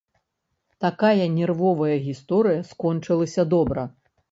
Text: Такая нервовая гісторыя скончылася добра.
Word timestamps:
Такая 0.85 1.27
нервовая 1.33 1.95
гісторыя 2.07 2.65
скончылася 2.73 3.49
добра. 3.55 3.89